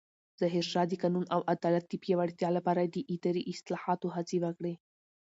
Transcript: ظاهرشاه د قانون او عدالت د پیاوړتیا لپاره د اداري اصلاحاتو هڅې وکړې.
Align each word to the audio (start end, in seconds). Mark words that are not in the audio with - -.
ظاهرشاه 0.41 0.85
د 0.89 0.93
قانون 1.01 1.25
او 1.35 1.41
عدالت 1.53 1.85
د 1.89 1.93
پیاوړتیا 2.03 2.49
لپاره 2.57 2.81
د 2.85 2.95
اداري 3.13 3.43
اصلاحاتو 3.53 4.07
هڅې 4.15 4.37
وکړې. 4.45 4.73